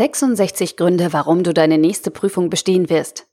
[0.00, 3.26] 66 Gründe, warum du deine nächste Prüfung bestehen wirst.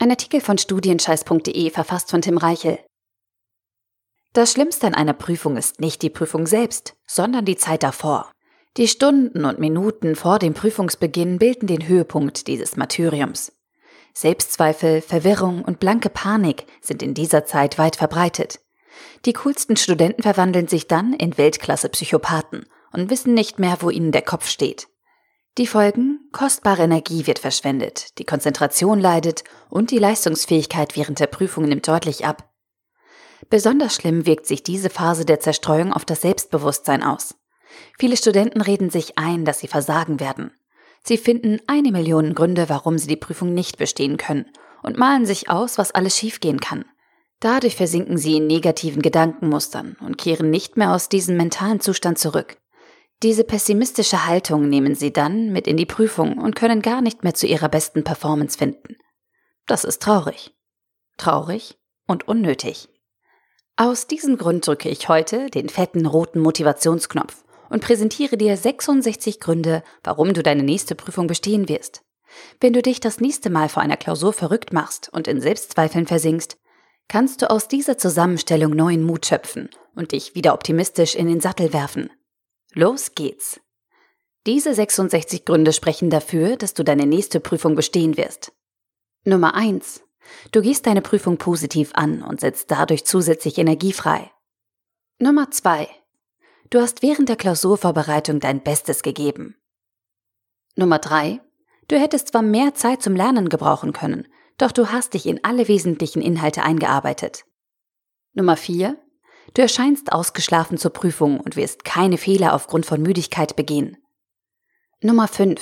[0.00, 2.80] Ein Artikel von studienscheiß.de verfasst von Tim Reichel.
[4.32, 8.32] Das Schlimmste an einer Prüfung ist nicht die Prüfung selbst, sondern die Zeit davor.
[8.78, 13.52] Die Stunden und Minuten vor dem Prüfungsbeginn bilden den Höhepunkt dieses Martyriums.
[14.12, 18.58] Selbstzweifel, Verwirrung und blanke Panik sind in dieser Zeit weit verbreitet.
[19.24, 24.22] Die coolsten Studenten verwandeln sich dann in Weltklasse-Psychopathen und wissen nicht mehr, wo ihnen der
[24.22, 24.88] Kopf steht.
[25.58, 26.30] Die Folgen?
[26.32, 32.24] Kostbare Energie wird verschwendet, die Konzentration leidet und die Leistungsfähigkeit während der Prüfung nimmt deutlich
[32.24, 32.48] ab.
[33.50, 37.34] Besonders schlimm wirkt sich diese Phase der Zerstreuung auf das Selbstbewusstsein aus.
[37.98, 40.52] Viele Studenten reden sich ein, dass sie versagen werden.
[41.02, 44.46] Sie finden eine Million Gründe, warum sie die Prüfung nicht bestehen können
[44.82, 46.86] und malen sich aus, was alles schiefgehen kann.
[47.40, 52.56] Dadurch versinken sie in negativen Gedankenmustern und kehren nicht mehr aus diesem mentalen Zustand zurück.
[53.22, 57.34] Diese pessimistische Haltung nehmen sie dann mit in die Prüfung und können gar nicht mehr
[57.34, 58.96] zu ihrer besten Performance finden.
[59.66, 60.52] Das ist traurig.
[61.18, 61.78] Traurig
[62.08, 62.88] und unnötig.
[63.76, 69.84] Aus diesem Grund drücke ich heute den fetten roten Motivationsknopf und präsentiere dir 66 Gründe,
[70.02, 72.02] warum du deine nächste Prüfung bestehen wirst.
[72.60, 76.58] Wenn du dich das nächste Mal vor einer Klausur verrückt machst und in Selbstzweifeln versinkst,
[77.06, 81.72] kannst du aus dieser Zusammenstellung neuen Mut schöpfen und dich wieder optimistisch in den Sattel
[81.72, 82.10] werfen.
[82.74, 83.60] Los geht's.
[84.46, 88.52] Diese 66 Gründe sprechen dafür, dass du deine nächste Prüfung bestehen wirst.
[89.24, 90.02] Nummer 1.
[90.50, 94.30] Du gehst deine Prüfung positiv an und setzt dadurch zusätzlich Energie frei.
[95.18, 95.88] Nummer 2.
[96.70, 99.56] Du hast während der Klausurvorbereitung dein Bestes gegeben.
[100.74, 101.40] Nummer 3.
[101.88, 105.68] Du hättest zwar mehr Zeit zum Lernen gebrauchen können, doch du hast dich in alle
[105.68, 107.44] wesentlichen Inhalte eingearbeitet.
[108.32, 108.96] Nummer 4.
[109.54, 113.98] Du erscheinst ausgeschlafen zur Prüfung und wirst keine Fehler aufgrund von Müdigkeit begehen.
[115.02, 115.60] Nummer 5.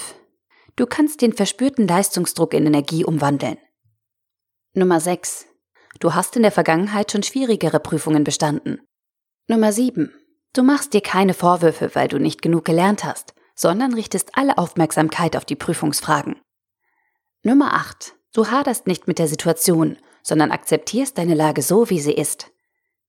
[0.76, 3.58] Du kannst den verspürten Leistungsdruck in Energie umwandeln.
[4.72, 5.46] Nummer 6.
[5.98, 8.80] Du hast in der Vergangenheit schon schwierigere Prüfungen bestanden.
[9.48, 10.12] Nummer 7.
[10.52, 15.36] Du machst dir keine Vorwürfe, weil du nicht genug gelernt hast, sondern richtest alle Aufmerksamkeit
[15.36, 16.40] auf die Prüfungsfragen.
[17.42, 18.14] Nummer 8.
[18.32, 22.50] Du haderst nicht mit der Situation, sondern akzeptierst deine Lage so, wie sie ist.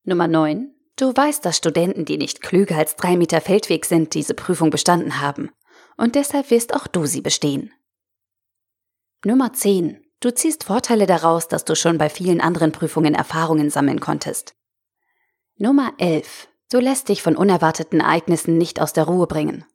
[0.03, 0.73] Nummer 9.
[0.95, 5.21] Du weißt, dass Studenten, die nicht klüger als drei Meter Feldweg sind, diese Prüfung bestanden
[5.21, 5.51] haben.
[5.95, 7.71] Und deshalb wirst auch du sie bestehen.
[9.23, 10.03] Nummer 10.
[10.19, 14.55] Du ziehst Vorteile daraus, dass du schon bei vielen anderen Prüfungen Erfahrungen sammeln konntest.
[15.57, 16.47] Nummer 11.
[16.71, 19.65] Du lässt dich von unerwarteten Ereignissen nicht aus der Ruhe bringen.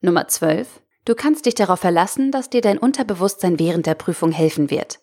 [0.00, 0.80] Nummer 12.
[1.04, 5.00] Du kannst dich darauf verlassen, dass dir dein Unterbewusstsein während der Prüfung helfen wird.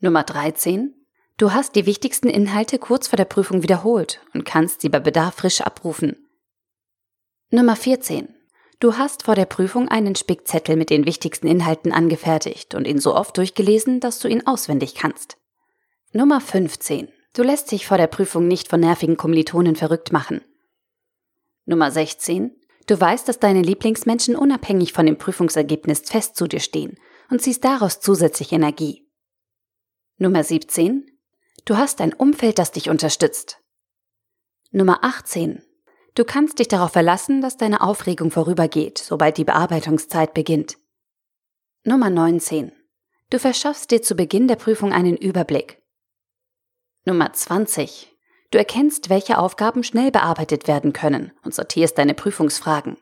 [0.00, 1.05] Nummer 13.
[1.38, 5.34] Du hast die wichtigsten Inhalte kurz vor der Prüfung wiederholt und kannst sie bei Bedarf
[5.34, 6.26] frisch abrufen.
[7.50, 8.34] Nummer 14.
[8.80, 13.14] Du hast vor der Prüfung einen Spickzettel mit den wichtigsten Inhalten angefertigt und ihn so
[13.14, 15.36] oft durchgelesen, dass du ihn auswendig kannst.
[16.12, 17.08] Nummer 15.
[17.34, 20.40] Du lässt dich vor der Prüfung nicht von nervigen Kommilitonen verrückt machen.
[21.66, 22.56] Nummer 16.
[22.86, 26.98] Du weißt, dass deine Lieblingsmenschen unabhängig von dem Prüfungsergebnis fest zu dir stehen
[27.30, 29.06] und ziehst daraus zusätzlich Energie.
[30.16, 31.15] Nummer 17.
[31.66, 33.60] Du hast ein Umfeld, das dich unterstützt.
[34.70, 35.64] Nummer 18.
[36.14, 40.78] Du kannst dich darauf verlassen, dass deine Aufregung vorübergeht, sobald die Bearbeitungszeit beginnt.
[41.82, 42.70] Nummer 19.
[43.30, 45.82] Du verschaffst dir zu Beginn der Prüfung einen Überblick.
[47.04, 48.14] Nummer 20.
[48.52, 52.96] Du erkennst, welche Aufgaben schnell bearbeitet werden können und sortierst deine Prüfungsfragen.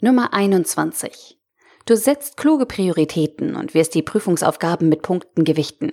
[0.00, 1.40] Nummer 21.
[1.86, 5.92] Du setzt kluge Prioritäten und wirst die Prüfungsaufgaben mit Punkten gewichten.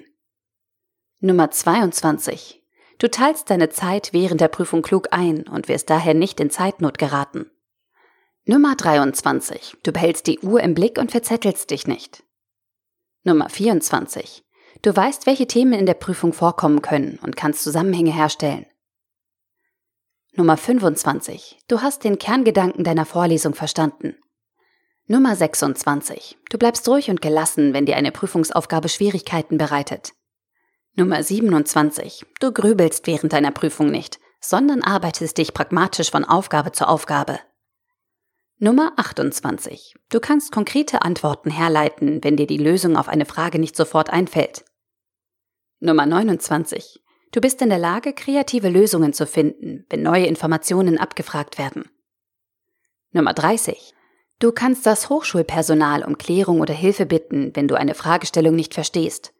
[1.23, 2.63] Nummer 22.
[2.97, 6.97] Du teilst deine Zeit während der Prüfung klug ein und wirst daher nicht in Zeitnot
[6.97, 7.51] geraten.
[8.45, 9.77] Nummer 23.
[9.83, 12.23] Du behältst die Uhr im Blick und verzettelst dich nicht.
[13.23, 14.43] Nummer 24.
[14.81, 18.65] Du weißt, welche Themen in der Prüfung vorkommen können und kannst Zusammenhänge herstellen.
[20.33, 21.59] Nummer 25.
[21.67, 24.15] Du hast den Kerngedanken deiner Vorlesung verstanden.
[25.05, 26.39] Nummer 26.
[26.49, 30.13] Du bleibst ruhig und gelassen, wenn dir eine Prüfungsaufgabe Schwierigkeiten bereitet.
[30.97, 32.25] Nummer 27.
[32.41, 37.39] Du grübelst während deiner Prüfung nicht, sondern arbeitest dich pragmatisch von Aufgabe zu Aufgabe.
[38.57, 39.95] Nummer 28.
[40.09, 44.65] Du kannst konkrete Antworten herleiten, wenn dir die Lösung auf eine Frage nicht sofort einfällt.
[45.79, 47.01] Nummer 29.
[47.31, 51.89] Du bist in der Lage, kreative Lösungen zu finden, wenn neue Informationen abgefragt werden.
[53.13, 53.93] Nummer 30.
[54.39, 59.33] Du kannst das Hochschulpersonal um Klärung oder Hilfe bitten, wenn du eine Fragestellung nicht verstehst.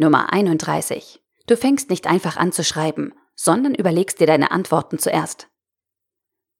[0.00, 1.20] Nummer 31.
[1.46, 5.48] Du fängst nicht einfach an zu schreiben, sondern überlegst dir deine Antworten zuerst.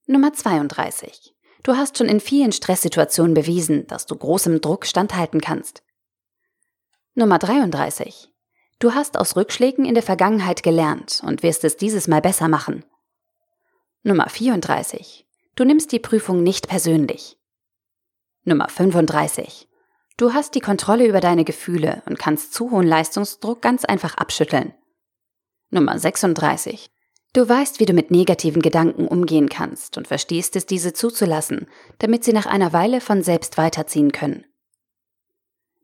[0.05, 1.33] Nummer 32.
[1.63, 5.81] Du hast schon in vielen Stresssituationen bewiesen, dass du großem Druck standhalten kannst.
[7.15, 8.31] Nummer 33.
[8.77, 12.85] Du hast aus Rückschlägen in der Vergangenheit gelernt und wirst es dieses Mal besser machen.
[14.03, 15.27] Nummer 34.
[15.55, 17.39] Du nimmst die Prüfung nicht persönlich.
[18.43, 19.67] Nummer 35.
[20.21, 24.71] Du hast die Kontrolle über deine Gefühle und kannst zu hohen Leistungsdruck ganz einfach abschütteln.
[25.71, 26.91] Nummer 36.
[27.33, 31.65] Du weißt, wie du mit negativen Gedanken umgehen kannst und verstehst es, diese zuzulassen,
[31.97, 34.45] damit sie nach einer Weile von selbst weiterziehen können.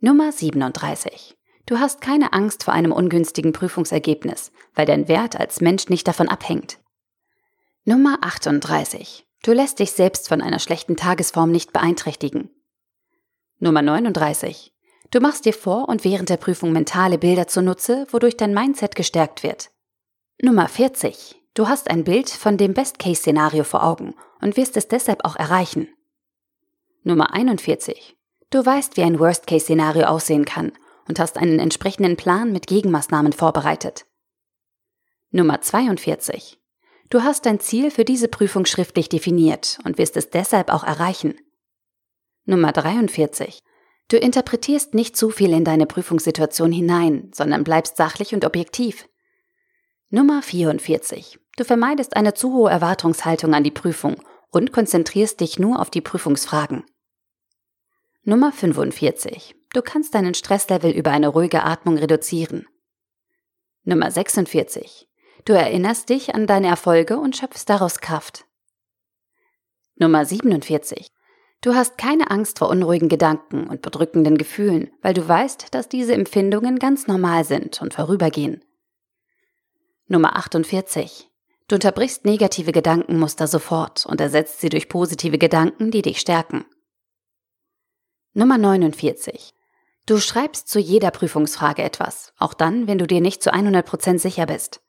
[0.02, 1.36] Nummer 37.
[1.66, 6.30] Du hast keine Angst vor einem ungünstigen Prüfungsergebnis, weil dein Wert als Mensch nicht davon
[6.30, 6.78] abhängt.
[7.86, 9.26] Nummer 38.
[9.42, 12.52] Du lässt dich selbst von einer schlechten Tagesform nicht beeinträchtigen.
[13.60, 14.72] Nummer 39.
[15.10, 19.42] Du machst dir vor und während der Prüfung mentale Bilder zunutze, wodurch dein Mindset gestärkt
[19.42, 19.72] wird.
[20.40, 21.42] Nummer 40.
[21.56, 25.88] Du hast ein Bild von dem Best-Case-Szenario vor Augen und wirst es deshalb auch erreichen.
[27.02, 28.16] Nummer 41.
[28.52, 30.72] Du weißt, wie ein Worst-Case-Szenario aussehen kann
[31.08, 34.06] und hast einen entsprechenden Plan mit Gegenmaßnahmen vorbereitet.
[35.32, 36.60] Nummer 42.
[37.10, 41.40] Du hast dein Ziel für diese Prüfung schriftlich definiert und wirst es deshalb auch erreichen.
[42.50, 43.60] Nummer 43.
[44.08, 49.10] Du interpretierst nicht zu viel in deine Prüfungssituation hinein, sondern bleibst sachlich und objektiv.
[50.10, 51.40] Nummer 44.
[51.58, 56.00] Du vermeidest eine zu hohe Erwartungshaltung an die Prüfung und konzentrierst dich nur auf die
[56.00, 56.86] Prüfungsfragen.
[58.24, 59.54] Nummer 45.
[59.74, 62.66] Du kannst deinen Stresslevel über eine ruhige Atmung reduzieren.
[63.84, 65.10] Nummer 46.
[65.44, 68.46] Du erinnerst dich an deine Erfolge und schöpfst daraus Kraft.
[69.96, 71.12] Nummer 47.
[71.62, 76.14] Du hast keine Angst vor unruhigen Gedanken und bedrückenden Gefühlen, weil du weißt, dass diese
[76.14, 78.64] Empfindungen ganz normal sind und vorübergehen.
[80.08, 81.30] Nummer 48.
[81.68, 86.66] Du unterbrichst negative Gedankenmuster sofort und ersetzt sie durch positive Gedanken, die dich stärken.
[88.34, 89.54] Nummer 49.
[90.06, 94.46] Du schreibst zu jeder Prüfungsfrage etwas, auch dann, wenn du dir nicht zu 100% sicher
[94.46, 94.80] bist.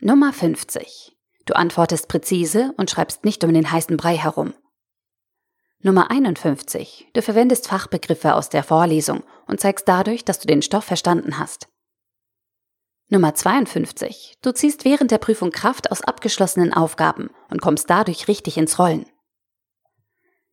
[0.00, 1.14] Nummer 50.
[1.44, 4.54] Du antwortest präzise und schreibst nicht um den heißen Brei herum.
[5.84, 7.08] Nummer 51.
[7.12, 11.66] Du verwendest Fachbegriffe aus der Vorlesung und zeigst dadurch, dass du den Stoff verstanden hast.
[13.08, 14.38] Nummer 52.
[14.42, 19.06] Du ziehst während der Prüfung Kraft aus abgeschlossenen Aufgaben und kommst dadurch richtig ins Rollen.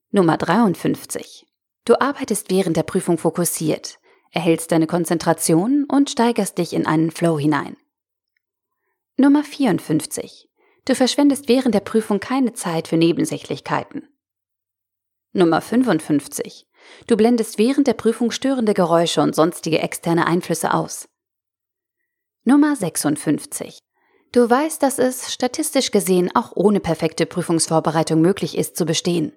[0.09, 1.45] Nummer 53.
[1.85, 3.99] Du arbeitest während der Prüfung fokussiert,
[4.31, 7.77] erhältst deine Konzentration und steigerst dich in einen Flow hinein.
[9.15, 10.49] Nummer 54.
[10.85, 14.09] Du verschwendest während der Prüfung keine Zeit für Nebensächlichkeiten.
[15.31, 16.65] Nummer 55.
[17.05, 21.07] Du blendest während der Prüfung störende Geräusche und sonstige externe Einflüsse aus.
[22.43, 23.79] Nummer 56.
[24.31, 29.33] Du weißt, dass es statistisch gesehen auch ohne perfekte Prüfungsvorbereitung möglich ist zu bestehen.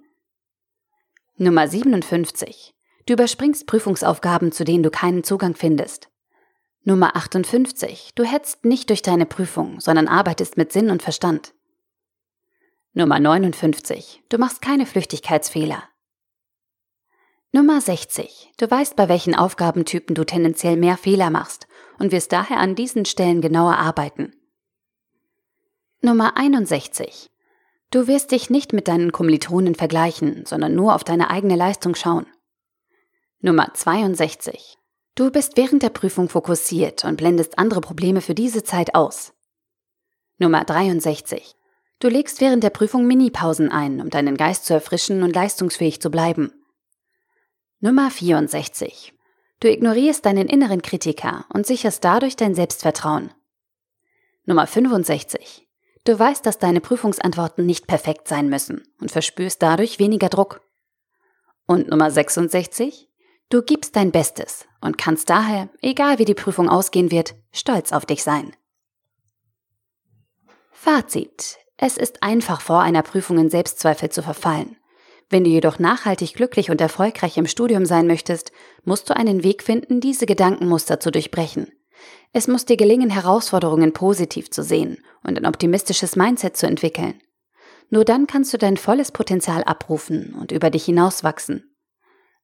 [1.37, 2.75] Nummer 57.
[3.07, 6.09] Du überspringst Prüfungsaufgaben, zu denen du keinen Zugang findest.
[6.85, 8.13] Nummer 58.
[8.15, 11.55] Du hetzt nicht durch deine Prüfung, sondern arbeitest mit Sinn und Verstand.
[12.95, 14.23] Nummer 59.
[14.29, 15.83] Du machst keine Flüchtigkeitsfehler.
[17.51, 18.53] Nummer 60.
[18.59, 21.67] Du weißt, bei welchen Aufgabentypen du tendenziell mehr Fehler machst
[21.99, 24.35] und wirst daher an diesen Stellen genauer arbeiten.
[26.03, 27.31] Nummer 61.
[27.91, 32.27] Du wirst dich nicht mit deinen Kommilitonen vergleichen, sondern nur auf deine eigene Leistung schauen.
[33.41, 34.77] Nummer 62.
[35.15, 39.33] Du bist während der Prüfung fokussiert und blendest andere Probleme für diese Zeit aus.
[40.37, 41.57] Nummer 63.
[42.03, 46.11] Du legst während der Prüfung Minipausen ein, um deinen Geist zu erfrischen und leistungsfähig zu
[46.11, 46.53] bleiben.
[47.79, 49.15] Nummer 64.
[49.61, 53.31] Du ignorierst deinen inneren Kritiker und sicherst dadurch dein Selbstvertrauen.
[54.47, 55.69] Nummer 65.
[56.03, 60.61] Du weißt, dass deine Prüfungsantworten nicht perfekt sein müssen und verspürst dadurch weniger Druck.
[61.69, 63.11] Und Nummer 66.
[63.49, 68.07] Du gibst dein Bestes und kannst daher, egal wie die Prüfung ausgehen wird, stolz auf
[68.07, 68.57] dich sein.
[70.73, 71.62] Fazit.
[71.85, 74.77] Es ist einfach vor einer Prüfung in Selbstzweifel zu verfallen.
[75.31, 78.53] Wenn du jedoch nachhaltig glücklich und erfolgreich im Studium sein möchtest,
[78.85, 81.73] musst du einen Weg finden, diese Gedankenmuster zu durchbrechen.
[82.33, 87.21] Es muss dir gelingen, Herausforderungen positiv zu sehen und ein optimistisches Mindset zu entwickeln.
[87.91, 91.75] Nur dann kannst du dein volles Potenzial abrufen und über dich hinauswachsen.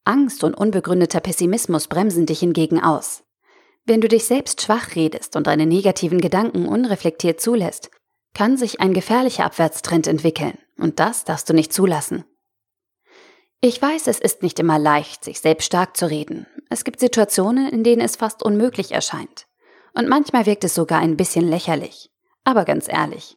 [0.02, 3.22] Angst und unbegründeter Pessimismus bremsen dich hingegen aus.
[3.84, 7.92] Wenn du dich selbst schwach redest und deine negativen Gedanken unreflektiert zulässt,
[8.34, 12.24] kann sich ein gefährlicher Abwärtstrend entwickeln, und das darfst du nicht zulassen.
[13.60, 16.46] Ich weiß, es ist nicht immer leicht, sich selbst stark zu reden.
[16.70, 19.46] Es gibt Situationen, in denen es fast unmöglich erscheint.
[19.94, 22.12] Und manchmal wirkt es sogar ein bisschen lächerlich.
[22.44, 23.36] Aber ganz ehrlich,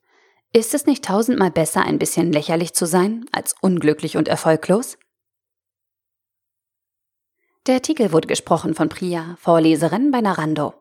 [0.53, 4.97] Ist es nicht tausendmal besser, ein bisschen lächerlich zu sein, als unglücklich und erfolglos?
[7.67, 10.73] Der Artikel wurde gesprochen von Priya, Vorleserin bei Narando.